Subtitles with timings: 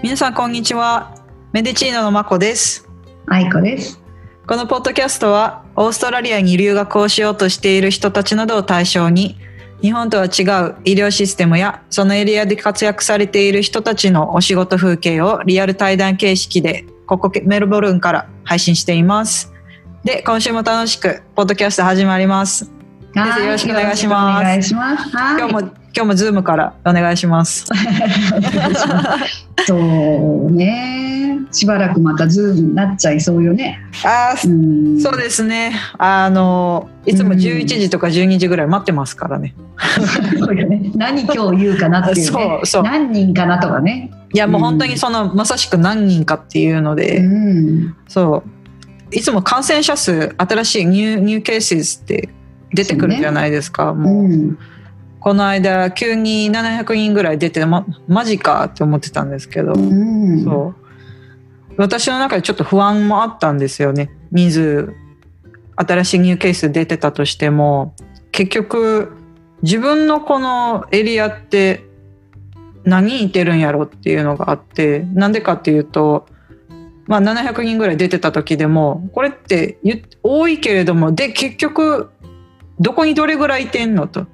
[0.00, 1.12] 皆さんこんにちは。
[1.52, 2.88] メディチーノのまこです。
[3.26, 4.00] 愛子です。
[4.46, 9.36] このポッドキャストはオーストラリアに留学をしようとしている人たちなどを対象に
[9.82, 19.52] 日本とは違う医療システムやそのエリアで活躍されている人たちのお仕事風景をリアル対談形式でここメルボルンから配信しています。
[20.04, 22.66] で今週も楽しくポッドキャスト始まります。
[22.66, 22.77] はい
[23.14, 24.40] よろしくお願いします。
[24.40, 25.16] お願いします。
[25.16, 25.38] はい。
[25.38, 27.66] 今日も今日も Zoom からお願いします。
[29.66, 31.38] そうね。
[31.50, 33.80] しばらくまたズームになっちゃいそうよね。
[34.04, 34.52] あーう
[34.96, 35.00] ん。
[35.00, 35.72] そうですね。
[35.96, 37.38] あのいつもうん。
[37.38, 39.54] 11時とか12時ぐらい待ってますからね。
[40.68, 40.92] ね。
[40.94, 42.60] 何今日言うかなっていうね。
[42.60, 42.82] そうそう。
[42.82, 44.10] 何人かなとかね。
[44.34, 47.96] いやもう本当にその、まさしく何人かっていうので、うん。
[48.06, 48.58] そう。
[49.10, 52.28] いつも感染者数新しい new new case って
[52.72, 53.90] 出てくるじゃないですか。
[53.90, 54.28] うもう。
[54.28, 54.58] ん。
[55.20, 60.44] この間急に700人ぐらい出てまマジかって思ってたんですけど、うん。
[60.44, 60.74] そ
[61.70, 61.74] う。
[61.76, 64.10] 私の中でちょっと不安もあったんですよね。
[64.30, 64.94] 人数
[65.76, 67.94] 新しいニューケース出てたとしても。
[68.32, 69.12] 結局
[69.62, 71.84] 自分のこのエリアって
[72.84, 76.26] 何人いてるんやろっていうのがあってなんでかっていうと、
[77.06, 79.78] まあ、700人ぐらい出てた時でもこれって
[80.22, 82.10] 多いけれどもで結局
[82.80, 84.26] どこにどれぐらいいてんのと。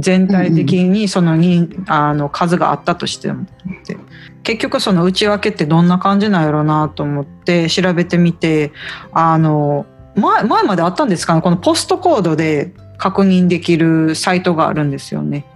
[0.00, 3.46] 全体的にその人あの数があったとしてもっ
[3.86, 3.96] て。
[4.42, 8.72] 結局その内訳ってどんな感じなんやろうなと思って調べてみて
[9.12, 11.40] あの前前まであったんですかね。
[11.42, 15.46] このポストコードで確認できるサイトがあるんですよね。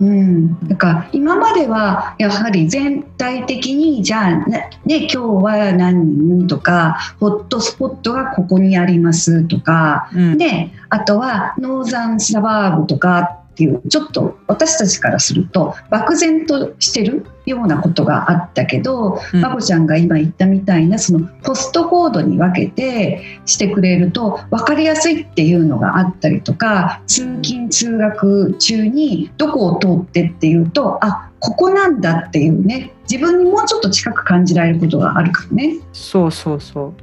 [0.00, 10.10] うん、だから今まではやはり全体的にじゃあねね今日は何人とかホットスポットがここにありますとか。
[10.14, 10.38] うん。
[10.38, 19.40] であとはノーザンサバーブとかっていうちょっと私たちからすると漠然としてるようなことがあったけど、うん。
[19.40, 35.76] まこちゃんが今言ったみたいなそのポストコードに分けてしてくれると分かりやすいっていうのがあったりとか通勤通学中にどこを通ってっていうとあここなんだっていうね自分にもうちょっと近く感じられることがあるからね。
[35.92, 36.94] そうそうそう。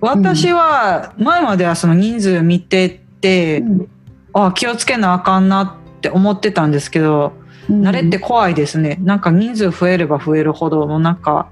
[0.00, 3.90] 私は前まではその人数見てて、うん
[4.34, 7.32] あ気をつけなあかんなって思ってたんですけど
[7.68, 8.98] 慣れって怖いですね。
[9.00, 11.48] なんか人数増えれば増えるほどもうなんか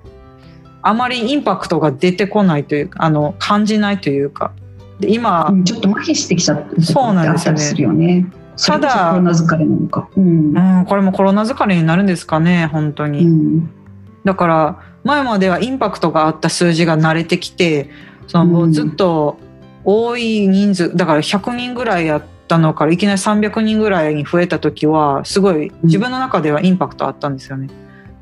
[0.82, 4.52] あまりインパクトが出てこないというかあの感じないというか。
[5.00, 7.60] で今、うんちょっと麻痺してきちゃったそうなんですよね。
[7.60, 8.26] するよね。
[8.56, 10.08] ただコロナ疲れなのか。
[10.16, 10.56] うん。
[10.56, 13.70] うん、これもコロナ疲れになるんですかね本当に、うん。
[14.24, 17.90] だから前まではインパクトがあった数字が慣れてきて
[18.26, 19.38] そのもうずっと
[19.84, 27.68] 多い人数だから100人ぐらいやったのからいきなり300人ぐらいに増えた時はすごい自分の中ではインパクトあったんですよね。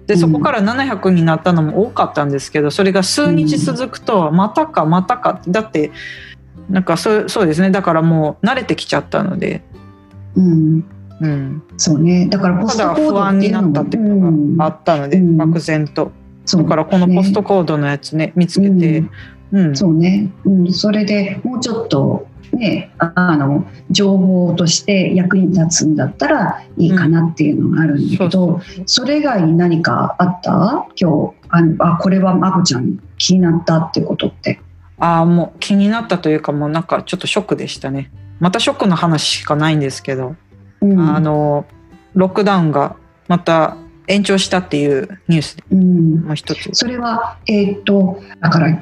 [0.07, 5.93] でそこから700になったのも多かったんですけどそれが数日続くとまたかまたかだって
[6.69, 7.71] なんかそうそうですね。
[7.71, 9.63] だからもう慣れてきちゃったので、
[10.37, 10.85] うん。
[11.21, 12.29] うん、そうね。
[12.31, 15.37] だからポストコード不安になったっていうのがあったので、うん。
[15.37, 16.13] 漠然と。
[16.47, 19.05] だからこのポストコードのやつね見つけて、
[19.53, 19.77] うん。
[19.77, 30.87] そうね、うん、それでもうちょっとねああの情報として役に立つんだったらいいかなっていうのがあるんだけど、それ以外に何かあった？
[31.01, 34.61] 今日あのあこれはまこちゃん気になったってことって。
[34.99, 38.11] ああもう気になったというかもうなんかちょっとショックでしたね。
[38.39, 40.37] またショックの話しかないんですけど、
[40.81, 41.01] うん。
[41.01, 41.67] あの
[42.15, 42.97] ロックダウンが
[43.29, 43.77] また
[44.09, 45.65] 延長したっていうニュースで。
[45.71, 46.21] うん。
[46.23, 46.71] もう一つ。
[46.73, 48.79] それは、えーっとだから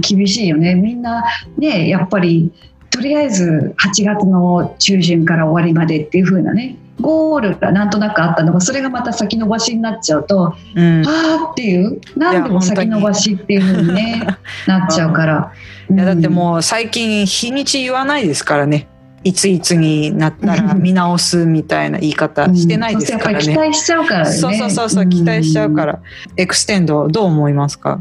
[0.00, 0.74] 厳しいよね。
[0.74, 1.24] みんな
[1.58, 2.52] ねやっぱり
[2.90, 14.26] とりあえず8月の中旬から終わりまでっていう風なねゴールがなんとなくあったのがそれがまた先延ばしになっちゃうと、うん、いああっていうなんでも先延ばしっていう風に、ね、
[14.66, 15.52] なっちゃうから。
[15.94, 18.88] やだってうんもう最近日にち言わないですからね。
[19.24, 24.32] いついつになったら 見直すみたいな言い方してないですからね、うん期待しちゃうからね。
[24.32, 25.98] そうそうそうそう期待しちゃうから、
[26.36, 28.00] extend どう思いますか？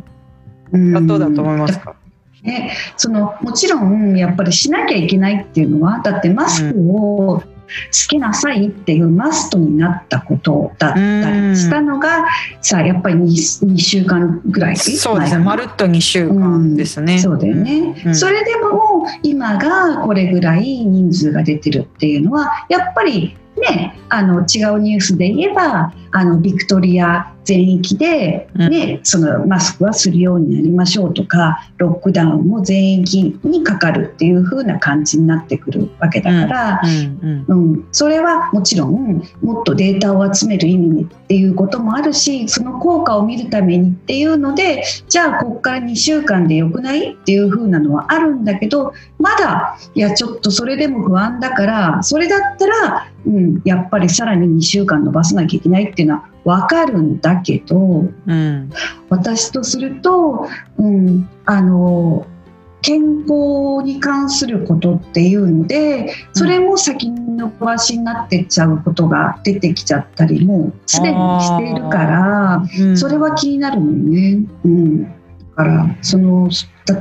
[0.71, 1.07] うん。
[1.07, 1.95] どうだと思いますか、
[2.45, 7.44] ね、そのもちろんやっぱりしなきゃいけないっていうのはだってマスクを
[7.92, 11.00] つけなさいっていうマストになったことだった
[11.50, 12.25] りしたのが
[12.62, 15.44] さやっぱり 2, 2週間ぐらいそうですね。
[15.44, 18.15] まるっと2週間ですね、そうだよね、うん。
[18.15, 58.72] それでも今がこれぐらい人数が出てるっていうのはやっぱりねあの違うニュースで言えばあのビクトリア全域で、ねそのマスクはするようになりましょうとかロックダウンも全域にかかるっていう風な感じになってくるわけだから、うん、うん、それはもちろんもっとデータを集める意味にっていうこともあるしその効果を見るためにっていうのでじゃあここから2週間でよくないっていう風なのはあるんだけどまだいやちょっとそれでも不安だからそれだったら、うん、やっぱりさらに2週間延ばさなきゃいけないっていうのは分かるんだけど、うん、
[59.10, 60.48] 私とすると、
[60.78, 62.28] うん、あの
[62.81, 74.48] 健康に関することっていうのでそれも先延ばしになってっちゃうことが出てきちゃったりもすでにしているから、それは気になるのよね。
[74.66, 75.16] うん
[75.56, 76.50] からその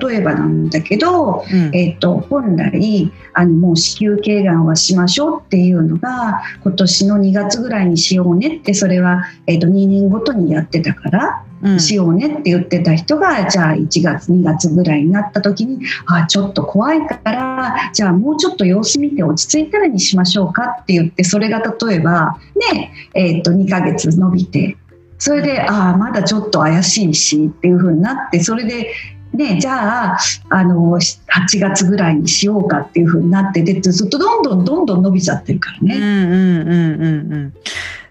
[0.01, 11.45] 例えばなんだけど、うん、えーと、本来あのもう子宮頸がんはしましょうっていうのが今年の2月ぐらいにしようねってそれは、えーと、2年ごとにやってたから。
[11.63, 22.39] うん、しようねって言ってた人がじゃあ1月2月ぐらいになった時にあちょっと怖いからじゃあもうちょっと様子見て落ち着いたらにしましょうかって言ってそれが例えば
[22.73, 24.77] ねえーと2ヶ月伸びて
[25.25, 28.93] それでああまだちょっと怪しいしっていう風になってそれで
[29.33, 30.19] ね、じゃあ
[30.51, 35.97] あの8月ぐらいにしようかっていうふうになってでずっとどんどんどんどん伸びちゃってるからね。
[35.97, 37.09] うんうんうんう
[37.41, 37.53] ん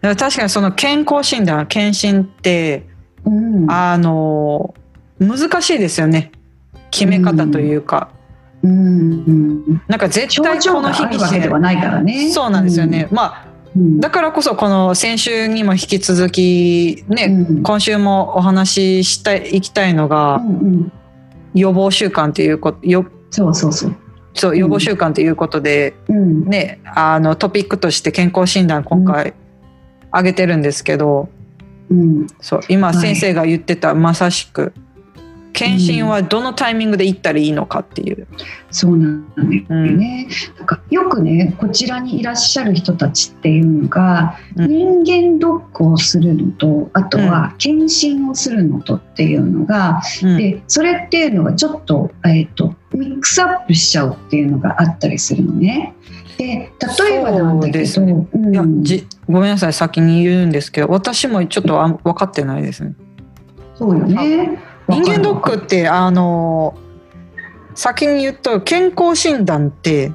[0.01, 2.87] うん、確かにその健康診断検診って、
[3.25, 4.73] うん、あの
[5.19, 6.31] 難しいですよね。
[6.89, 8.09] 決め方というか。
[8.63, 9.31] うん、う
[9.71, 12.31] ん、なんか絶対この日にしてではないからね。
[12.31, 13.07] そうなんですよね。
[13.09, 20.51] うん、まあだからこそこの先週にも引き続きね、うん、今週もお話ししたいきたいのが、うんう
[20.85, 20.91] ん、
[21.55, 23.95] 予防習慣ということよそうそうそう。
[24.35, 29.33] そう予防習慣ということで、うん、ねあのトピックとして健康診断今回
[30.11, 31.29] 挙げてるんですけど、
[31.89, 34.73] うん、そう今先生が言ってたまさしく
[35.53, 38.27] 検診はどのタイミングで行ったらいいのかっていう。
[38.71, 39.97] そうなんだよね、うん、
[40.57, 55.93] なんかよくねこちらにいらっしゃる人たちっていうのが、うん、人間ドックをするのとあとは検診をするのとっていうのが、うん、でそれっていうのがちょっと,、えーと、ミックスアップしちゃうっていうのがあったりするのね。
[56.37, 62.95] で例えばなんだけど、ねうん、いやじごめんなさい先に言うんですけど私もちょっとあ分かってないですね。
[63.75, 64.72] そうよね。
[64.87, 66.77] 人間ドックってあの
[67.75, 70.11] 先に言うと健康診断って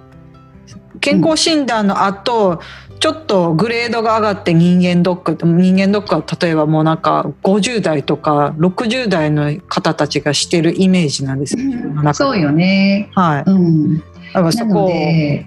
[1.00, 2.60] 健康診断の後、
[2.90, 13.10] うん、ちょっとグレードが上がって人間ドック人間ドックは例えばもうなんか50代とか60代の方たちがしてるイメージなんですよ、うん、そうよね。
[13.14, 13.98] はい、うん。
[13.98, 14.04] だ
[14.34, 14.90] からそこを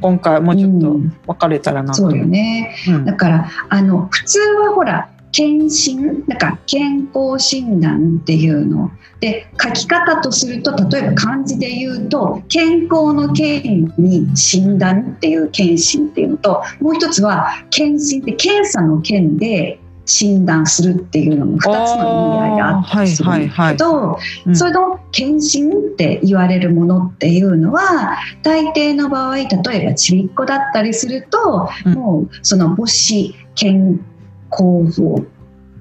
[0.02, 0.88] 今回もうちょっと
[1.28, 6.24] 分かれたらなと、うん、そうよね、うん、だからあの普通はほら検診？
[6.28, 8.92] なんか健康診断っていうの？
[9.20, 24.18] で書き方とすると例えば漢字で言うと健康の健に診断っていう検診っていうのともう一つは検診って検査の検で診断するっていうのも2つの意味合いがあったりするんだけど
[24.54, 34.04] それの検診って言われるものっていうのは大抵の場合例えばちびっこだったりすると、もうその母子健
[34.52, 35.26] 康法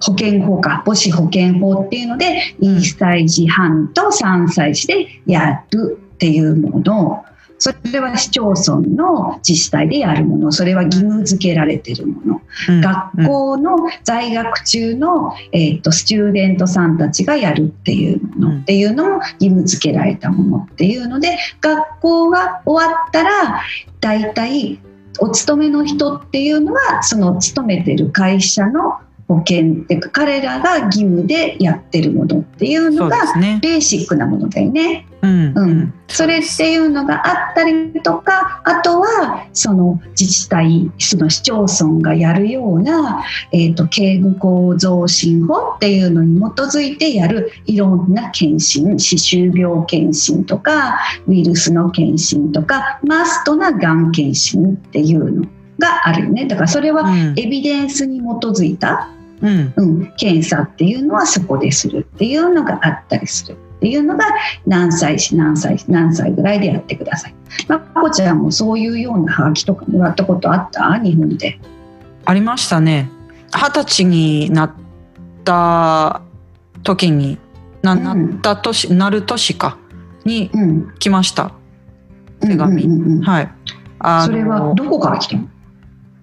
[0.02, 7.24] 保険法か母子保険法っていうので1歳児半と3歳児でやるっていうもの。
[7.62, 10.50] それは市町村の自治体でやるもの。
[10.50, 18.60] それは義務付けられてるもの、うん、学校の在学中の、えーと、スチューデントさんたちがやるっていうもの。
[18.60, 23.60] っていうのも義務付けられたものっていうので学校が終わったら
[24.00, 24.80] 大体
[25.20, 28.98] お勤めの人っていうのはその勤めてる会社の
[29.30, 33.16] 保険っていうか彼らが義務でやってるものっていうのが
[33.62, 35.06] ベーシックなものだよね。
[35.22, 55.46] うん、うん、それっていうのがあったりとかあとはその自治体その市町村がやるような、えーと、健康増進法っていうのに基づいてやるいろんな検診歯周病検診とかウイルスの検診とかマストながん検診っていうの
[55.80, 56.46] があるよね。
[56.46, 64.26] だからそれはエビデンスに基づいた、うん、うん、検査っていうのはそこでするっていうのがあったりするっていうのが
[64.66, 67.34] 何歳し何歳何歳ぐらいでやってください。
[67.66, 70.98] まこちゃんもそういうようなハガキとかもらったことあった？
[70.98, 71.58] 日本で。
[72.26, 73.08] ありましたね。
[73.52, 74.72] 二十歳になっ
[75.44, 76.20] た
[76.82, 77.38] 時に
[77.82, 79.78] ななった年、うん、なる年か
[80.24, 80.50] に
[80.98, 81.54] 来ました、
[82.42, 83.50] うん、手紙、うんうんうん、はい。
[84.00, 85.48] あそれはどこから来たの？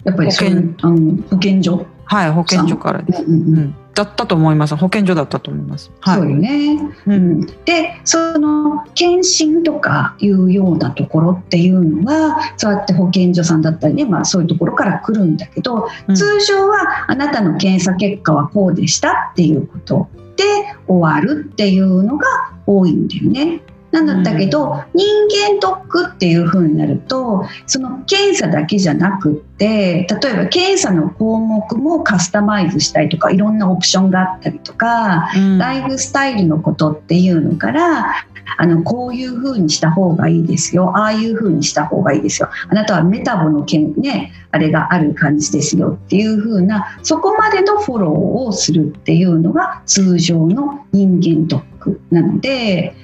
[0.04, 4.76] やっぱり保健あの保健所はい保健所からです、うんうんうん、だったと思います。
[4.76, 20.44] 保健所だったと思います、はい、そうよね、うん、でその検診とかいうようなところっていうのはそうやって保健所さんだったりね、まあ、そういうところから来るんだけど、うん、通常はあなたの検査結果はこうでしたっていうことで
[20.88, 22.26] 終わるっていうのが
[22.66, 23.62] 多いんだよね。
[23.92, 25.06] なんだけど、うん、人
[25.52, 38.26] 間ドックっていう風になるとその検査だけじゃなくって例えば検査の項目もカスタマイズしたりとかいろんなオプションがあったりとか、うん、ライフスタイルのことっていうのから
[38.58, 52.96] あのこういう風にした方がいいですよああいう風にした方がいいですよあなたはメタボの件ねあれがある感じですよっていう風なそこまでのフォローをするっていうのが通常の人間ドックなので。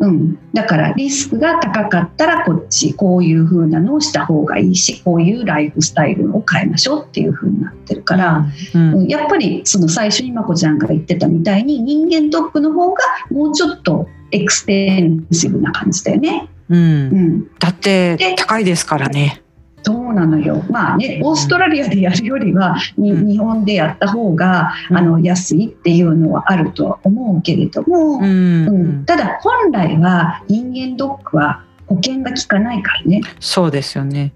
[0.00, 8.94] うん、だからリスクが高かったらこっちこういう風なのをした方がいいしこういうライフスタイルを変えましょうっていう風になってるから、うん。
[8.94, 16.48] うん、やっぱりその最初にまこちゃんが言ってたみたいに人間ドックの方がもうちょっと extensive な感じだよね。
[16.70, 19.42] うん、うん、だって高いですからね。
[19.82, 20.62] そうなのよ。
[20.68, 33.22] まあね、オーストラリアでやるよりは、に日本でやった方が、あの安いっていうのはあるとは思うけれども、うん、うん、ただ本来は人間ドックは保険が効かないからね。
[33.40, 34.32] そうですよね。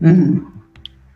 [0.00, 0.46] うん。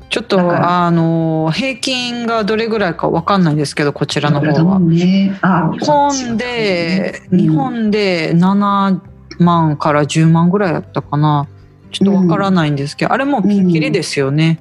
[0.08, 4.78] ちょっとあの平均がどれぐらいかわかんないんですけどこちらの方は。
[4.78, 9.00] ね、日本で、日本で7
[9.40, 11.48] 万から10万ぐらいやったかな。
[11.90, 14.60] ちょっとわからないんですけど、うん、あれもピンキリですよね。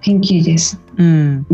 [0.00, 0.80] ピンキリです。
[0.96, 1.46] うん。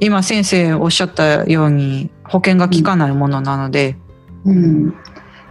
[0.00, 3.96] 今先生おっしゃったように保険が効かないものなので。
[4.44, 4.94] うん。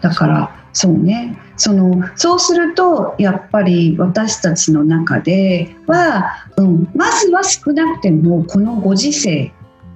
[0.02, 1.40] だからそうね。
[1.56, 9.54] そのそうするとやっぱり私たちの中では、うん、まずは少なくてもこのご時世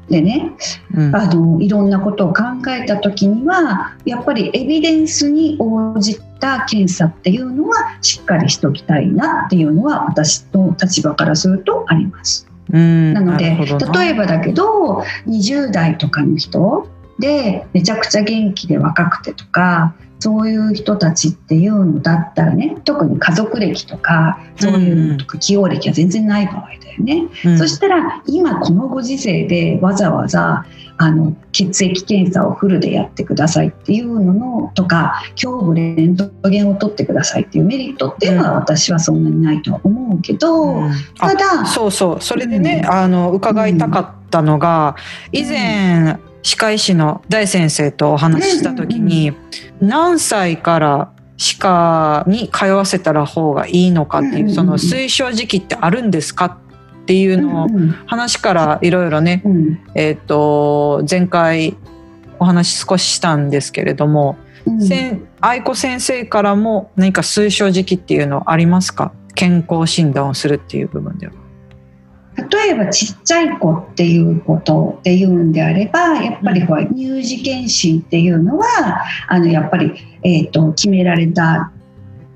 [0.09, 0.51] でね、
[0.93, 12.47] うん、あのいろんなことを考えた時にはやっぱりエビデンスに応じた検査っていうのはしっかりしておきたいなっていうのは私の立場からするとあります。
[12.71, 13.13] うん。
[13.13, 13.57] なので
[13.93, 16.87] 例えばだけど20代とかの人
[17.19, 30.65] でめちゃくちゃ元気で若くてとかそういう人たちっていうのだったらね特に家族歴とかそういうのとか起用歴は全然ない場合だよね、うん、そしたら今このご時世でわざわざ
[30.99, 42.21] あの血液検査をフルでやってくださいっていうののとか胸部レントゲンを取ってくださいっていうメリットっていうのは私はそんなにないとは思うけど、うん、ただそうそう。
[42.21, 44.95] それでね、うん、あの伺いたかったのが、
[45.31, 49.33] 以前、歯科医師の大先生とお話しした時に、
[49.81, 57.67] 何歳から歯科に通わせたら方がいいのかっていう、その推奨時期ってあるんですかっていうのを
[58.05, 59.43] 話からいろいろね、
[59.95, 61.77] えっ、と前回
[62.39, 64.35] お話少ししたんですけれども、
[65.39, 69.13] 愛子先生からも何か推奨時期っていうのありますか？
[69.35, 71.33] 健康診断をするっていう部分では。
[72.37, 78.65] 例えばちっちゃい子っていうことで言うんであればやっぱりこう乳児検診っていうのは
[79.27, 81.71] あのやっぱり、えーと、決められた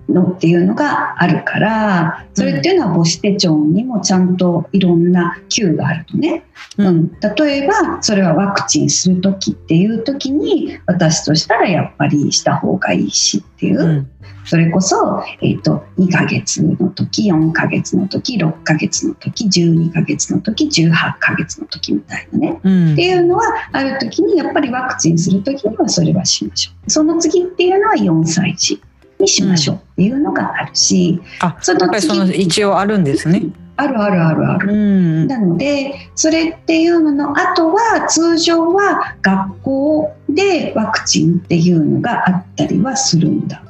[0.10, 6.46] のっていうのがあるからそれっていうのは母子手帳にもちゃんといろんな Q があるとね、
[6.78, 14.11] うん、例えばそれはワクチンする時っていう時に私としたらやっぱりした方がいいしっていう、うん、
[14.46, 28.82] それこそ、えーと、2ヶ月の時4ヶ月の時6ヶ月の時12ヶ月の時18ヶ月の時みたいなね、うん、っていうのはある時にやっぱりワクチンする時にはそれはしましょうその次っていうのは4歳児
[29.20, 33.44] にしましょうっていうのがあるし、うん、あそのその一応あるんですね。
[33.78, 34.74] あるあるあるある。
[34.74, 43.64] うん、なのでそれっていうのの後は通常は学校でワクチンっていうのがあったりはするんだ。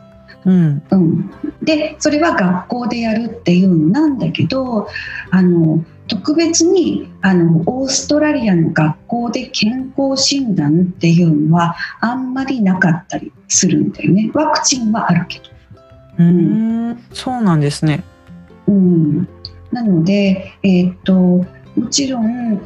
[0.46, 1.32] うん、うん、
[1.62, 4.88] でそれは学校でやるっていうのなんだけど
[5.30, 14.30] あの特別にあのオーストラリアの学校で健康診断っていうのはあんまりなかったりするんだよね。
[14.34, 15.46] ワクチンはあるけど。
[16.20, 18.04] うん、そうなんですね。
[18.68, 19.28] うん、
[19.72, 21.46] なので、えー、っとも
[21.90, 22.60] ちろん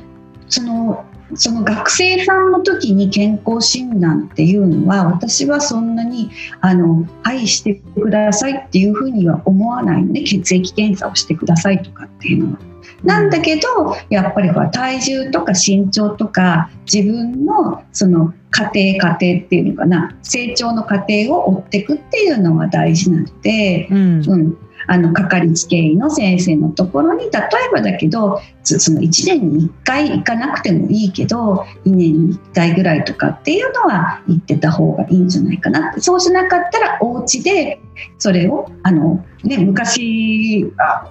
[0.47, 1.05] その
[1.35, 12.59] その学生さんの時に健康診断っていうのは私はそんなにあの愛してくださいっていうふうには思わないので血液検査をしてくださいとかっていうのは。
[13.03, 27.41] なんだけどやっぱりほら体重とか身長とか自分のその家庭家庭っていうのかな成長の過程を追っていくっていうのが大事なので、うん、うん、あのかかりつけ医の先生のところに例え
[27.73, 37.79] ばだけどその1年に1回行かなくてもいいけど2年に1回ぐらいとかっていうのは行ってた方がいいんじゃないかなそうしなかったらお家で
[38.17, 41.09] それをあの、ね、昔あ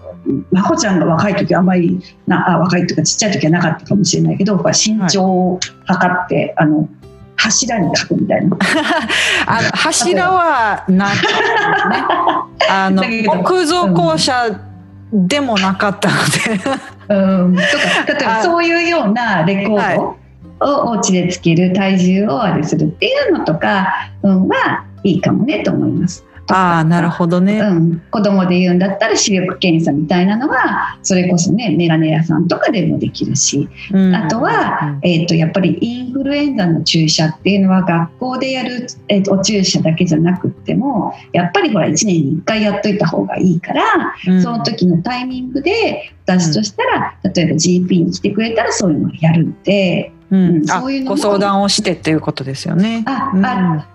[0.51, 6.89] まこちゃんが若い時あんまりなあ若いとかちっちゃい時はなかったかもしれないけど身長を測って、あの
[7.37, 8.57] 柱に書くみたいな。
[9.47, 11.17] あの柱はなかっ
[11.79, 12.05] たね。
[12.71, 14.51] あの木造校舎
[15.13, 16.85] でもなかったので。
[17.07, 20.17] うん、とか例えばそういうようなレコード
[20.61, 23.89] をお家でつける体重をあれするっていうのとか、
[24.23, 26.25] うん、はいいかもねと思います。
[26.49, 43.83] ああなるほどね、うん、子供で言うんだったら視力検査みたいなのはそれこそねメガネ屋さんとかでもできるし、うん、あとは、えーと、やっぱりインフルエンザの注射っていうのは学校でやる、えーと、お注射だけじゃなくってもやっぱりほら1年に1回やっといた方がいいから、
[44.27, 50.11] うん、その時のタイミングで私としたら、例えば GP に来てくれたらそういうのをやるんで。
[50.31, 53.05] うん、そういうのご相談をしてっていうことですよね。
[53.07, 53.87] あ、あ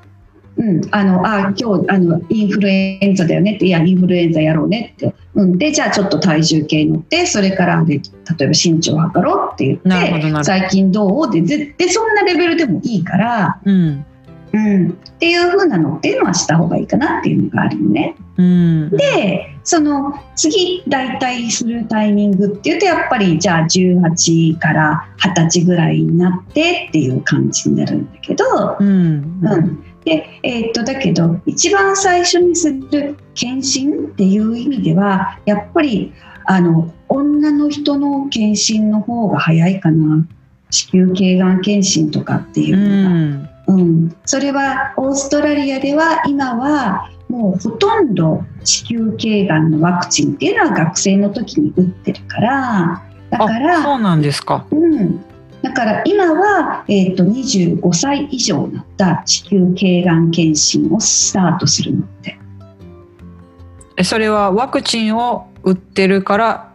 [0.60, 8.02] うん、あのあ今日あのインフルエンザだよねっていやインフルエンザやろうねって、うん、でじゃあちょっと体重計乗ってそれからで例
[8.42, 11.32] えば身長測ろうって言って最近どう？
[11.32, 14.06] ででそんなレベルでもいいから、うん。
[14.52, 18.16] うん、っていう風なのっていうのはした方がいいかなっていうのがあるよね。
[18.38, 36.12] うん、でその次代替するタイミングっていうとやっぱりじゃあ18から20歳ぐらいになってっていう感じになるんだけど、うん、うんで、えー、っとだけど一番最初にする検診っていう意味ではやっぱり
[36.46, 40.26] あの女の人の検診の方が早いかな。
[40.72, 53.04] 子宮頸がん検診とかっていうのが、うん、うん、それはオーストラリアでは今はもうほとんど子宮頸がんのワクチンっていうのは学生の時に打ってるから。
[53.32, 55.24] だからそうなんですか、うん、
[55.62, 66.74] だから今は、えーと、25歳以上になった子宮頸がん検診をスタートするのでそれはワクチンを打ってるから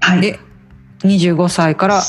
[0.00, 0.20] はい。
[0.20, 0.38] で
[1.00, 2.02] 25歳から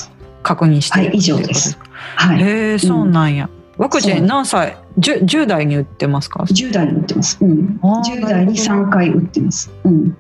[0.44, 1.78] 確認してはい以上です。
[2.16, 10.18] はい、へえそうなんや、うん、ワクチン何歳？10, 10代に打ってますか？10代に打ってます、うん、10代に3回打ってます、うん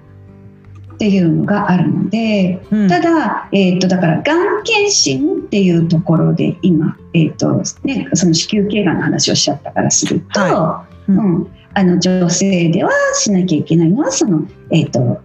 [0.99, 15.21] っていうのがあるので、うん、ただ、えーと、だからがん検診っていうところで今、えーとね、その子宮頸がんの話をしちゃったからすると、はい、うん、うん、あの女性ではしなきゃいけないのはその、えーと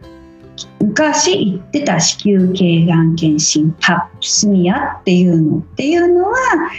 [0.81, 6.37] 昔言ってた子宮頸がん検診パプスミアっていうのっていうのは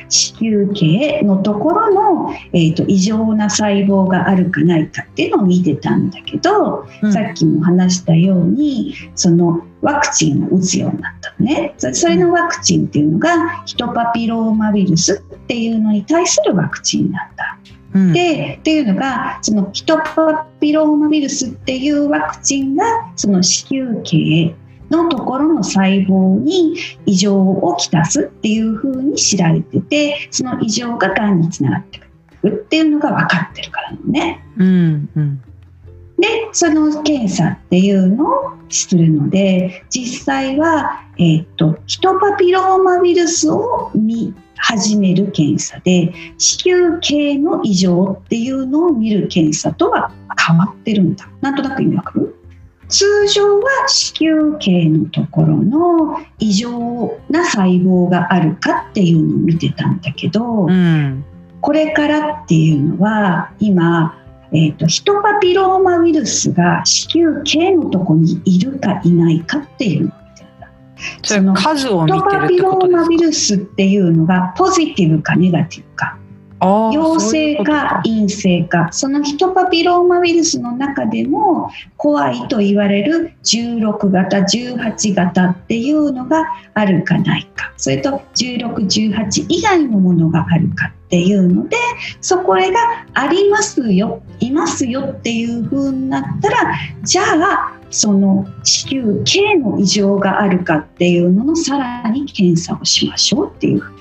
[0.10, 11.76] 子宮頸のところの、えーと、異常な細胞があるかないかっていうのを見てたんだけど、うん、さっきも話したようにそのワクチンを打つようになったのね。
[11.78, 17.12] それのワクチンっていうのがヒトパピローマウイルスっていうのに対するワクチン
[18.14, 24.56] でっていうのがそのヒトパピローマウイルスっていうワクチンがその子宮頸
[24.90, 32.06] のところの細胞に異常をきたすっていうふうに知られててその異常ががんにつながってく。
[32.50, 34.44] るっていうのが分かってるからね。
[34.58, 35.42] うんうん、
[36.20, 50.12] でその検査っていうのをするので実際は、えーとヒトパピローマウイルスを見始める検査で子宮系の異常っていうのを見る検査とは
[50.48, 51.30] 変わってるんだ。
[51.42, 52.36] なんとなく意味わかる？
[52.88, 61.26] 通常は子宮系のところの異常な細胞があるかっていうのを見てたんだけど、うん、
[61.62, 70.14] これからっていうのは今、えーと、ヒトパピローマウイルスが子宮系のとこにいるかいないかっていう
[71.24, 76.18] その数を見てるパピローマウイルスっていうのがポジティブかネガティブか
[76.62, 87.74] 陽性か陰性かそのヒトパピローマウイルスの中でも怖いと言われる16型18型っていうのがあるかないか。
[87.78, 91.78] それと1618以外のものがあるかっていうので
[92.22, 92.80] そこへが
[93.14, 103.95] ありますよいますよっていう風になったらじゃあその子宮系の異常があるかっていうののさらに検査をしましょうっていう。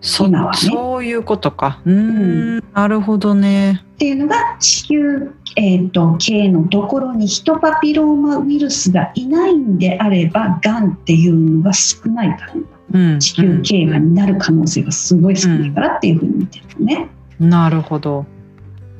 [0.00, 12.54] あそ今はねそういうことかうん、なるほどねっていうのが子宮、えーと、系のところにヒトパピローマウイルスがいないんであればがんっていうのが少ないから、
[12.92, 17.08] うん、子宮頸がんになる可能性がすごい少ないからっていうふうに見てるね。
[17.40, 18.26] なるほど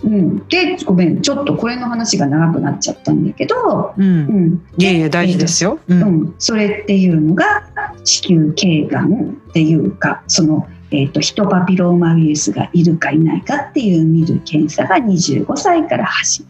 [0.05, 4.03] うん、でごめんちょっとこれの話が長くなっちゃったんだけど、う。
[4.03, 5.79] うんん、いえいえ、大事ですよ。
[5.89, 5.95] う。
[5.95, 7.67] うんん、それっていうのが
[8.05, 16.45] 子宮頸がんっていうかその、えー、とヒトパピローマウイルスがいるかいないかっていう見る検査が25歳から始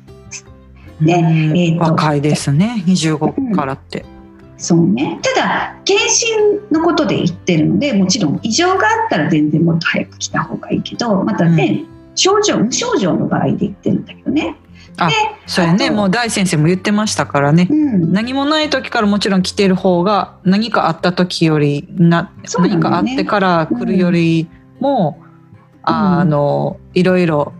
[1.00, 2.82] めねうんえーと若いですね。
[2.86, 4.04] 25からって。
[4.58, 14.56] そうねただ検診のことで言ってるのでもちろん異常があったら全然もっと早く来た方がいいけどまたね、症状無症状の場合で言ってるんだけどね。
[15.46, 15.90] そうやね。
[15.90, 17.68] もう大先生も言ってましたからね。
[17.70, 18.12] うん。
[18.12, 24.48] 何もない時からもちろん来てる方が何かあった時よりな、何かあってから来るより
[24.80, 25.22] も、
[25.82, 27.52] あのいろいろ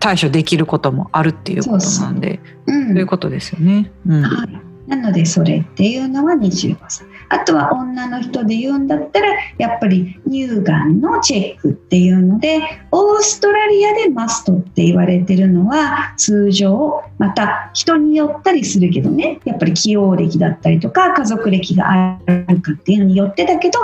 [0.00, 2.88] 対処できることもあるっていうことなんでうん。
[2.88, 3.92] そういうことですよね。
[4.06, 4.22] うん。
[4.22, 12.60] はい、なのでそれっていうのは25歳あとは女の人で言うんだったらやっぱり乳がんのチェックっていうので
[12.90, 23.78] オーストラリアでマストって言われてるのは通常また人によったりするけどねやっぱり起用歴だったりとか家族歴があるかっていうのによってだけど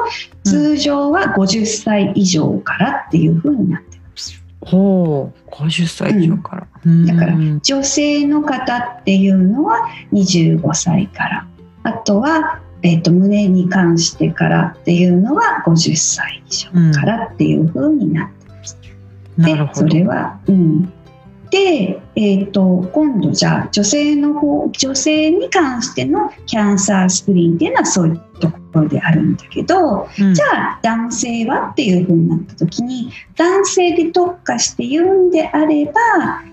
[0.45, 4.43] 通常は50歳以上からっていうふうになってます。
[4.61, 6.67] ほう50歳以上から。
[7.07, 11.47] だからうん女性の方っていうのは25歳から
[11.85, 18.79] あとは、えー、と胸に関してからっていうのは50歳以上からっていう風になってます。
[18.81, 19.87] でそなるほど。
[19.87, 20.93] れは、うん、
[21.53, 35.93] で、えー、と今度じゃあ女性の方女性に関してのキャンサースクリーンっていうのはそういうところであるんだけど、うんじゃあ男性はっていう風になった時に男性で特化して言うんであれば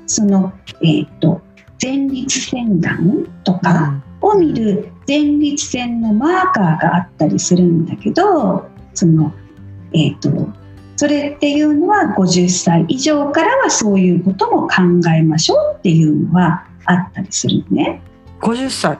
[0.05, 1.41] その、えー、と
[1.81, 9.33] 前立腺がんとかを見る前立腺のマーカーがあったりするんだけどその、
[9.93, 10.49] えー、と
[10.95, 14.81] それっていうのは50歳以上からはそういうことも考
[15.15, 18.01] えましょうっていうのはあったりするのね。
[18.41, 18.97] 50歳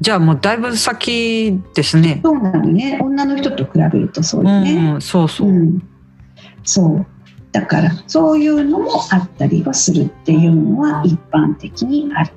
[0.00, 2.20] じゃあもうだいぶ先ですね。
[2.24, 4.92] そうなのね女の人と比べるとそうよね。
[4.94, 5.48] うん、そうそう。
[5.48, 5.82] うん、
[6.64, 7.06] そう
[7.52, 12.32] だからそういうのもあったりはするっていうのは一般的にある。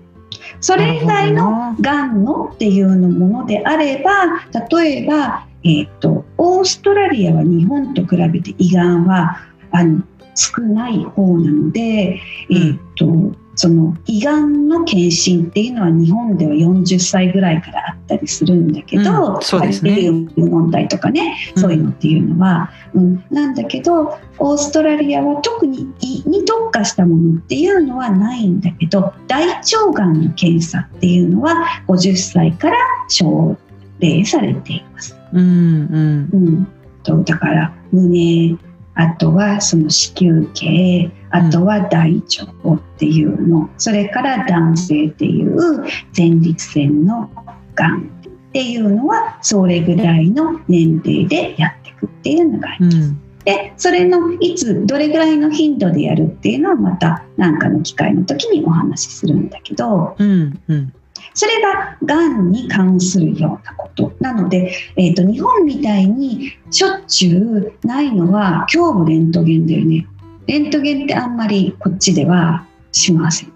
[0.62, 9.38] それ以外のがんのっていうのものであれば例えば、えー、とオーストラリアは日本と比べて胃がんは
[9.72, 10.04] あの
[10.36, 19.96] 少ない方なので、えー、とその胃がんの検診っていうのは日本では40歳ぐらいからあったりするんだけど、うんそうですね。
[19.96, 33.58] テリウム問題とかねそういうのっていうのは、うんなんだけどオーストラリアは特に胃に特化したものっていうのはないんだけど大腸がんの検査っていうのは50歳から奨
[34.00, 35.16] 励されています。
[35.34, 36.30] うんうん。
[36.34, 36.68] うん、
[37.04, 38.58] とだから胸
[38.96, 45.84] あとはその子宮系あとは大腸っていうの、それから男性っていう
[46.16, 47.30] 前立腺の
[47.76, 52.98] がんっていうのはそれぐらいの年齢でやっていくっていうのがあります。
[52.98, 53.22] うん。
[53.44, 60.16] でそれのいつどれぐらいの頻度でやるっていうのはまた何かの機会の時にお話しするんだけど。
[60.18, 60.94] うんうん
[61.36, 70.08] それががんに関するようなことなので、えー、と日本みたいにしょっちゅうないのは胸部レントゲンだよね。
[70.48, 73.52] レントゲンってあんまりこっちではしません、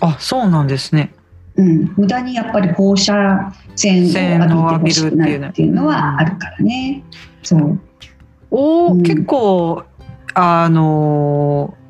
[0.00, 1.12] あそうなんですね。
[1.56, 4.06] うん、無駄にやっぱり放射線を
[4.70, 7.04] 浴びてほしくないっていうのはあるからね。
[7.42, 7.78] そう。
[8.50, 9.02] おお、うん。
[9.02, 9.84] 結構
[10.34, 11.82] あのー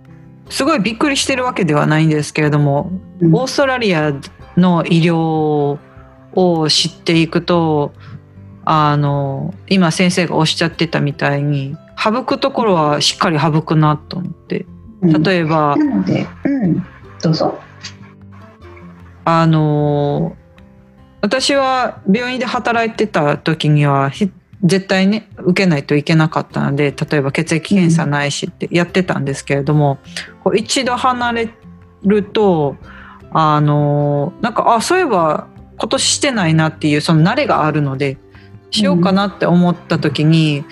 [0.53, 2.91] すごいびっくりしてるわけではないんですけれども、
[3.21, 3.35] うん。
[3.35, 4.13] オーストラリア
[4.57, 5.79] の医療
[6.35, 7.93] を知っていくと
[8.65, 14.67] あの今先生がおっしゃってたみたいに省くところはしっかり省くなと思って。
[15.03, 15.23] うん。
[15.23, 16.87] 例えば、なので、うん、
[17.23, 17.59] どうぞ。
[19.25, 20.37] あの
[21.21, 24.33] 私は病院で働いてた時にはひ
[24.65, 29.99] 絶対ね受けないといけなかったので例えば血液検査ないしってやってたんですけれども、
[30.43, 31.51] こう一度離れ
[32.03, 32.77] ると
[33.35, 35.47] あのなんかあそういえば
[35.79, 38.19] 今年してないなっていうその慣れがあるので
[38.71, 40.65] しようかなって思った時に、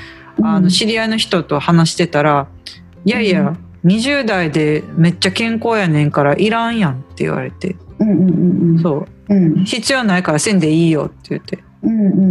[0.43, 2.49] あの知り合いの人と話してたら
[3.05, 7.77] 「いやいや20代でめっちゃ健康やねんからいらんやん」って言われて。
[7.99, 8.79] うんうんうんうん。
[8.79, 12.25] そううん必要ないからせんでいいよって言ってっうんうんう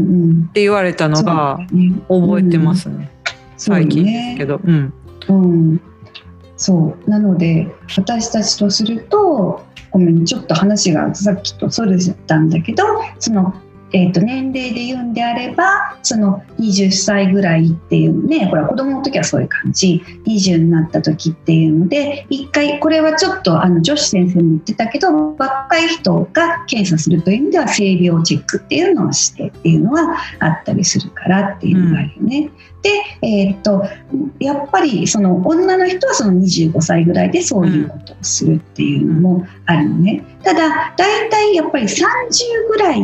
[0.44, 0.48] ん。
[0.48, 1.60] て言われたのが
[2.08, 3.10] 覚えてますね、
[3.58, 4.58] 最近ですけど。
[4.58, 4.94] どうん
[5.28, 5.82] うん。
[6.58, 7.10] そう。
[7.10, 11.97] なので、私たちとすると、ごめん、ちょっと話がさっきとそれ
[12.28, 12.84] たんだけど、
[13.19, 13.54] その、
[13.91, 32.49] えー、と年齢で言うんであればその20歳ぐらいっていうねほら子供の時はそういう感じ20になった時っていうので一回これはちょっとあの女子先生も言ってたけど若い人が検査するという意味では性病チェックっていうのをしてっていうのはあったりするからっていうのがあるよね。
[32.49, 32.89] うん、で、
[33.21, 33.84] えー、っと
[34.39, 40.23] やっぱりその女の人はその25歳ぐらいでそういうことをするっていうのもあるのね。
[40.43, 42.08] ただ大体やっぱり30
[42.69, 43.02] ぐらい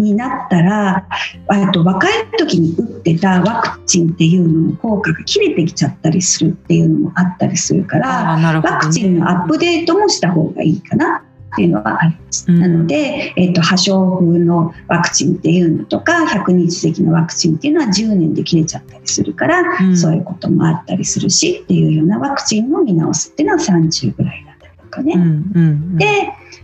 [0.00, 1.06] にになったら
[1.48, 12.46] あと若い時に打ってたワクチンっていうのの効果が切れてきちゃったりするっていうのもあったりするから、ね、ワクチンのアップデートもした方がいいかなっていうのはあります。
[12.48, 25.14] うん、なので、えーと、破傷風のワクチンっていうのとか100日咳のワクチンっていうのは10年で切れちゃったりするから、うん、そういうこともあったりするしっていうようなワクチンの見直すっていうのは30ぐらいだったりとかね。
[25.16, 26.06] うんうんうん、で、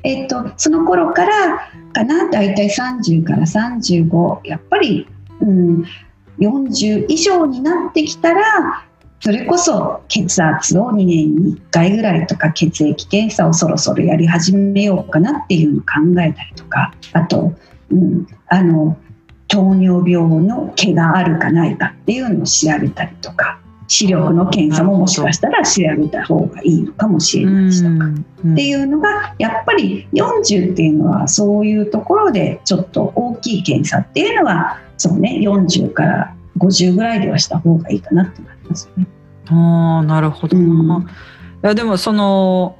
[0.05, 2.29] えーとその頃からかな？
[2.31, 5.09] 大体30から35やっぱり、
[5.41, 5.85] うん、
[6.39, 8.85] 40以上になってきたら
[9.21, 17.55] それこそ血圧を2年に1回ぐらいとか血液検査をそろそろやり始めようかなっていうのを考えたりとかあと、
[17.91, 18.99] うん、あの
[19.49, 23.61] 糖尿病の毛があるかないかっていうのを調べたりとか。
[23.89, 28.07] 視力の検査ももしかしたら調べた方がいいのかもしれないしとか。
[28.07, 39.07] っていうのがやっぱり40っていうのはそういうところでちょっと大きい検査っていうのはそうね40から50ぐらいではした方がいいかなって思いますよね。
[39.49, 41.05] あなるほど、うん、い
[41.63, 42.77] やでもその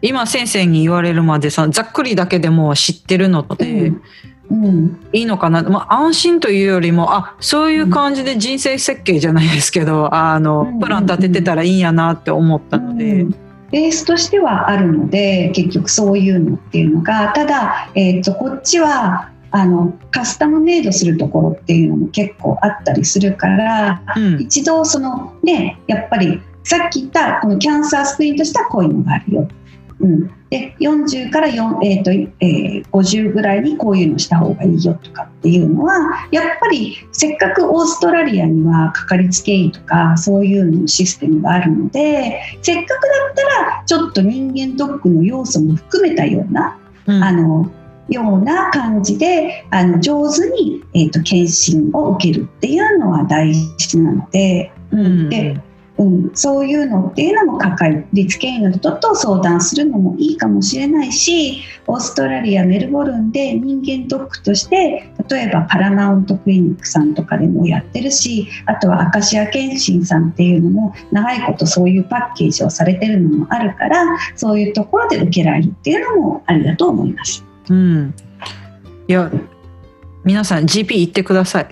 [0.00, 4.02] 今先生に言われるまでさざっくりだけでも知ってるので、うん
[4.50, 13.26] うん、いいのかな、まあ、安心というよりもあそういう感じで人生設計じゃないですけどあのプラン立ててたらいいんやなって思ったので。
[13.70, 29.48] ベースとしてはあるので結局そういうのっていうのがただ、えーと、こっちはあのカスタムメイドするところっていうのも結構あったりするから、うん、一度そのねやっぱりさっき言ったこのキャンサースクリーンとしてはこういうのがあるよ
[30.00, 47.70] うん、で40から4、えーとえー、50ぐらいにこういうのした方がいいよとかっていうのはやっぱりせっかくオーストラリアにはかかりつけ医とかそういうのシステムがあるのでせっかくだったらちょっと人間ドックの要素も含めたような、うん、あの
[48.08, 54.72] ような感じであの上手に、えーと、検診を受けるっていうのは大事なので。
[54.90, 55.60] うん、で
[55.98, 74.04] うん、そういうのっていうのもかかりつけ医の人と相談するのもいいかもしれないしオーストラリアメルボルンで人間ドックとして例えばパラマウントクリニックさんとかでもやってるしあとはアカシア検診さんっていうのも長いことそういうパッケージをされてるのもあるから
[74.36, 77.44] そういうところで受けられるっていうのもありだと思います。
[77.70, 78.14] うん、
[79.08, 79.30] いや
[80.28, 81.68] 皆さん GP 行ってください。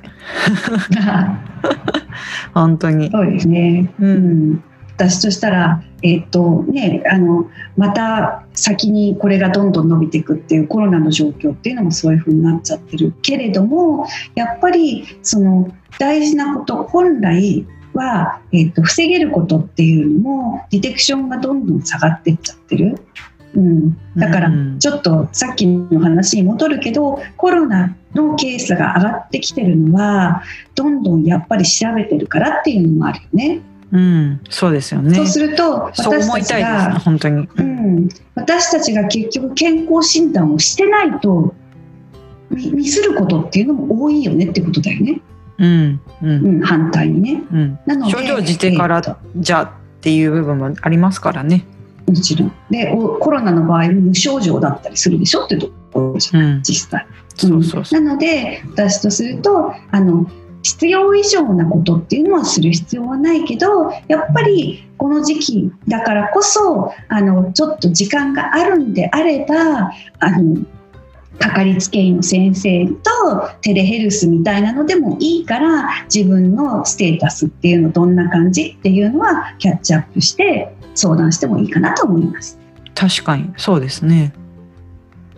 [2.54, 3.10] 本当に。
[3.10, 3.92] そうですね。
[4.00, 4.64] うん。
[4.94, 22.98] 私としたら、えっ、とね、あのまた先にこれがどんどん伸びていくっていうコロナの状況っていうのもそういうふうになっちゃってるけれどもやっぱりその大事なこと本来は、えーと防げることっていうのもディテクションがどんどん下がってっちゃってる。
[23.56, 30.42] うん、だからちょっとさっきの話に戻るけどコロナのケースが上がってきてるのは
[30.74, 33.60] どんどんやっぱり調べてるからっていうのもあるよね。
[33.92, 35.14] うん、そうですよね。
[35.14, 41.54] そうすると私たちが、ね、本当に、うん、私たちが結局健康診断をしてないと
[42.50, 45.20] ミスることっていうのも多いよねってことだよね。
[45.58, 47.42] うん、うん、うん、反対にね。
[47.52, 51.64] うん、なので症状自体からじゃっていう部分もありますからね。
[52.06, 52.52] もちろん。
[52.70, 57.06] で、コロナの場合無症状だったりするでしょってところじゃうん、実際。
[57.36, 60.26] そうそうそうなので、私とすると、あの、
[60.62, 70.64] 必要以上なことっていうのはする必要はないけどやっぱりこの時期だからこそあのちょっと時間があるんであればあの
[71.38, 82.58] かかりつけ医の先生とテレヘルスみたいなのでもいいから自分のステータスっていうのどんな感じっていうのはキャッチアップして相談してもいいかなと思います。
[82.94, 84.32] 確かにそうですね。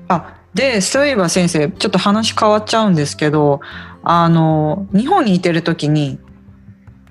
[0.06, 3.60] あでそういえば先生ちょっと話変わっちゃうんですけど
[4.02, 6.18] あの日本にいてる時に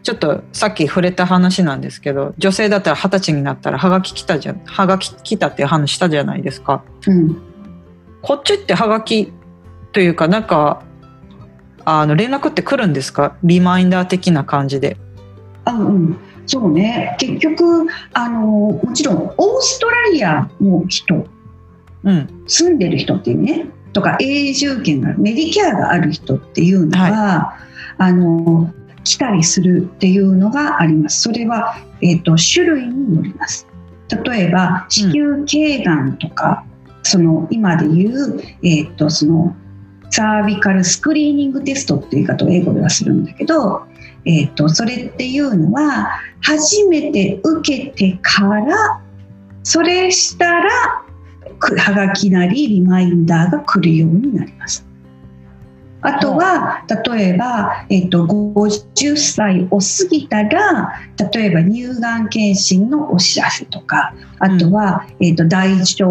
[0.03, 6.83] ちょっとさっき触れた話なんですけど女性だったら二十歳になったらはがき来たじゃはがき来たっていう話したじゃないですか。
[7.07, 7.41] うん、
[8.21, 9.31] こっちってはがき
[9.93, 10.83] というかなんか
[11.85, 13.37] あの連絡って来るんですか？
[13.43, 14.97] リマインダー的な感じで。
[15.63, 21.27] あうんそうね結局あのもちろんオーストラリアの人、
[22.07, 27.57] うん、住んでる人っていうねとか永住権がメディケアがある人っていうのは、
[27.97, 28.71] あの
[29.03, 31.21] 来たりするっていうのがあります。
[31.21, 33.67] それは、えーと、種類によります。
[34.25, 39.55] 例えば子宮頸がんとか、うん、その今で言う、えーと、その
[40.09, 43.85] サービカルスクリーニングテストっていう言い方を英語ではするんだけど、
[44.25, 49.01] えーとそれっていうのは初めて受けてから
[49.63, 51.03] それしたら
[51.59, 54.85] はがきなりリマインダーが来るようになります。
[56.01, 60.93] あとは例えば、えーと、50歳を過ぎたら
[61.33, 66.05] 例えば乳がん検診のお知らせとかあとは、うん、えーと、大腸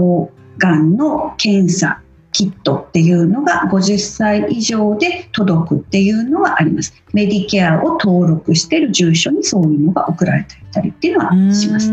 [0.58, 6.92] がんの検査キットっていうのが50歳以上で届くっていうのはあります。
[7.14, 11.90] メディケアを登録している住所にそういうのが送られていたりっていうのはします。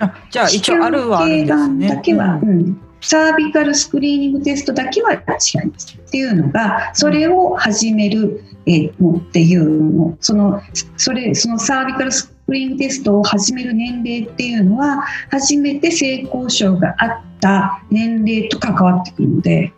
[0.00, 1.88] あじゃあ一応あるはあるんですね。
[1.88, 10.62] だけは、うん、サービカルスクリーニングテストだけは違いますっていうのがそれを始めるのっていうのその
[10.96, 19.72] それそのサービカルスクリーニングテストを始める年齢っていうのは初めて性交渉があった年齢と関わってくるので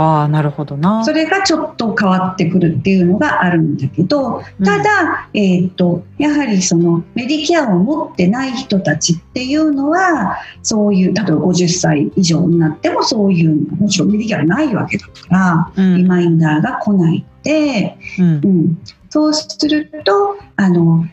[0.00, 1.04] あなるほどな。
[1.04, 21.04] それがちょっと変わってくるっていうのがあるんだけどただ、うん、えーと、やはりそのメディケアを持ってない人たちっていうのはそういう例えば50歳以上になってもそういうもちろんメディケアないわけだから、うん、リマインダーが来ないで、うん、うん、そうするとあの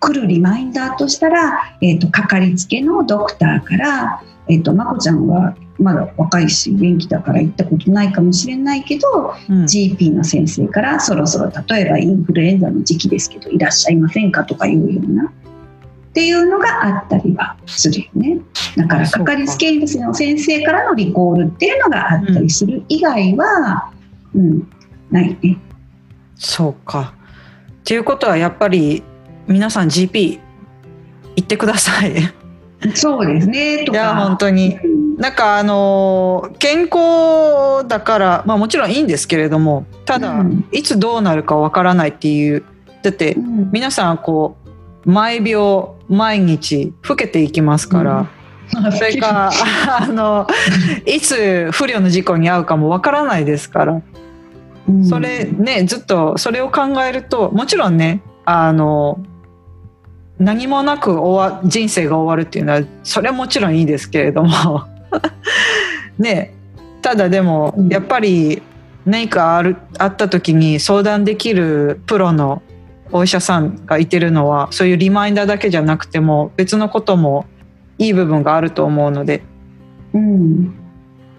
[0.00, 18.40] 来るリマインダーとしたら、えーと、かかりつけのドクターからえーと、まこちゃんはまだ若いし元気だから行ったことないかもしれないけど、うん、GP の先生からそろそろ例えばインフルエンザの時期ですけどいらっしゃいませんかとかいうようなっていうのがあったりはするよね
[18.76, 23.92] だからかかりつけ医の先生からのリコールっていうのがあったりする以外は、
[24.34, 24.70] うん、うん、
[25.10, 25.58] ないね。
[26.36, 27.14] そうか
[27.80, 29.02] っていうことはやっぱり
[29.46, 30.40] 皆さん GP
[31.36, 32.14] 行ってください。
[32.94, 34.78] そうですねいや本当に、
[35.16, 42.64] なんかあの健康だからまあもちろんいいんですけれどもただ、うん、いつどうなるかわからないっていう。
[43.02, 44.56] だって、うん、皆さんこ
[45.04, 48.28] う毎秒毎日老けていきますから。
[48.84, 49.50] うん、 それか
[50.00, 50.46] あの
[51.06, 54.02] いつ不慮の事故に遭うかもわからないですから、
[55.08, 59.20] それねずっとそれを考えるともちろんねあの
[60.38, 64.82] 何もなく終わ人生が終わるっていうのはそれはもちろんいいですけれども。
[66.18, 66.52] ね
[67.02, 68.62] ただでもやっぱり
[69.04, 72.62] 何かあるあった時に相談できるプロの
[73.12, 77.46] お医者さんがいてるのはそういうリマインダーだけじゃなくても別のことも
[77.98, 79.42] いい部分があると思うので。
[80.12, 80.74] うん、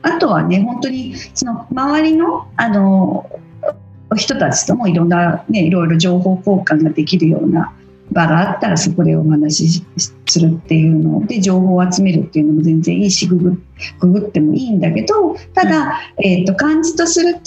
[0.01, 3.29] あとはね本当にその周りのあの
[4.15, 7.73] 人たちともいろんな、ね、いろいろ情報交換ができるような
[8.17, 9.85] 場があったらそこでお話し
[10.25, 11.25] するっていうの。
[11.27, 13.61] で情報を集めるっていうのも全然いいしググ
[13.99, 17.41] ググってもいいんだけどただ、えーと、感じとすると,、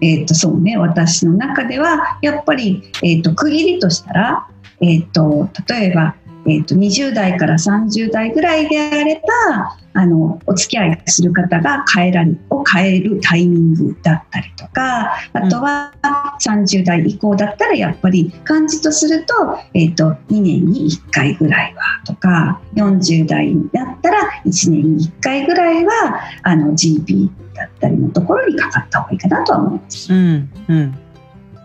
[0.00, 4.48] えーと、そうね私の中ではやっぱり、えーと、区切りとしたら、
[4.80, 15.92] えー、と例えばえーと、20代から30代ぐらいであればあのお付き合いする方が変えられを変えるタイミングだったりとかあとは
[16.40, 19.34] 30代以降だったらやっぱり感じとすると,、
[19.74, 30.12] えーと、2年に1回ぐらいはとか40代だったら1年に1回ぐらいはあの GP だったりのところにかかった方がいいかなとは思います。
[30.12, 30.98] うんうん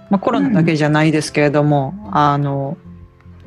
[0.10, 2.78] まあ、コロナだけじゃないですけれども、うん、あの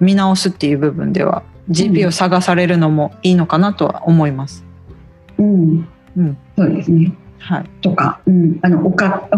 [0.01, 4.65] 見直すっていう部分では GP を探されるのもいいのかなとは思います。
[5.39, 7.13] うん、うん、そうですね。
[7.38, 9.29] はい、とか、うん、あのおか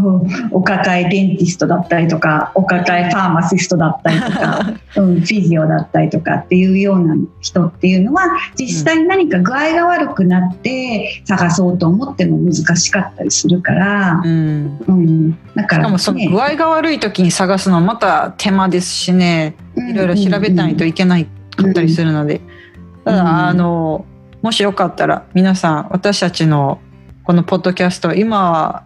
[0.50, 8.22] お抱えデンティストだったりとかお抱えファーマシストだったりとか、 うん、フィジオだったりとかっていうような人っていうのは
[8.56, 14.78] 実際に何か具合が悪くなって探そうと思っても難しかったりするから、うん。
[14.86, 19.54] うん、だから、ね、しかもその具合が悪い時に探すのはまた手間ですしね。
[19.76, 22.40] いろいろ調べないといけないかったりするので、
[23.04, 24.04] ただあの
[24.42, 26.80] もしよかったら皆さん私たちの
[27.28, 28.84] このポッドキャスト今は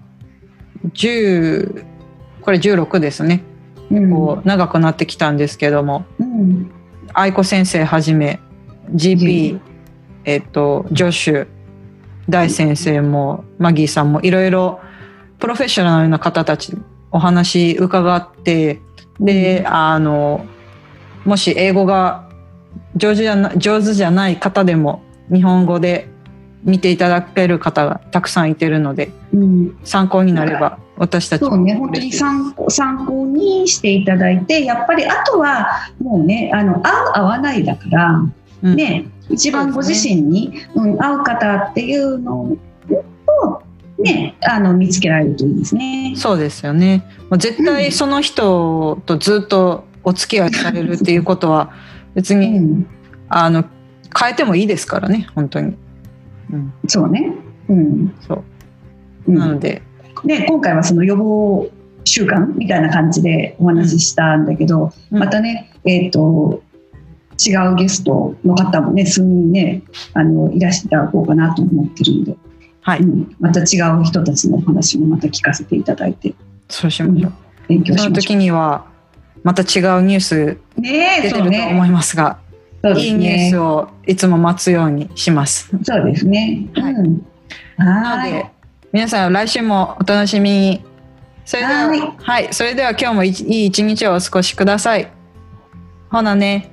[0.95, 1.85] 10
[2.41, 3.45] これ16ですね、
[3.89, 6.69] うん、こう長くなってきたんですけども、うん、
[7.15, 8.41] 愛子先生はじめ
[8.97, 9.61] GP、うん、
[10.25, 11.47] えっとジョシュ
[12.29, 14.81] 大先生もマギーさんもいろいろ
[15.39, 16.77] プロフェッショナルな方たち
[17.13, 18.81] お話伺って
[19.21, 20.45] であの
[21.25, 22.29] もし英語が
[22.97, 25.01] 上手じゃな上手じゃない方でも
[25.33, 26.12] 日本語で
[26.65, 35.67] 見ていただける方がたくさんいてるのでうん、参考になれば私たちそうね、本当に参考参考にしていただいて、やっぱりあとは
[36.01, 38.23] もうね、あの合う合わないだから、
[38.63, 38.77] うん。
[38.77, 42.59] ね、一番ご自身に、うん、合う方っていうのを
[43.99, 46.15] ね、あの見つけられるといいですね。
[46.17, 47.05] そうですよね。
[47.31, 51.73] もう絶対その人とずっとお付き合いされるっていうことは
[52.15, 52.87] 別うにん、
[53.29, 53.65] あの
[54.17, 55.77] 変えてもいいですからね本当に、
[56.51, 57.33] うん、そうね。
[57.69, 58.45] うん、そう。
[59.29, 59.35] うん。
[59.35, 59.83] なので、
[60.25, 61.71] ね、今回はその予防
[62.05, 65.19] 習慣みたいな感じでお話ししたんだけど、うん。
[65.19, 66.63] またね、えっ、と、
[67.45, 69.83] 違うゲストの方もね、数人ね、
[70.15, 72.37] あの、いらしていただこうかなと思ってるんで、
[72.83, 76.35] はい、うん、また違う人たちのお話もまた聞かせていただいて、
[76.69, 77.33] そうしましょう、
[77.69, 78.87] 勉強そのしましょ時には
[79.43, 81.59] また違うニュース出てそうね。
[81.59, 82.39] ると思いますが
[82.83, 83.59] そうですいいニューねス。
[83.59, 86.67] をいつも待つようにしますそうですね。
[86.75, 87.27] はいうん。
[87.79, 88.47] なはーいので。
[88.93, 90.85] 皆さん来週もお楽しみに
[91.45, 95.11] それでははいはい、それでは今日もいいい一日をお過ごしください
[96.11, 96.71] ほなね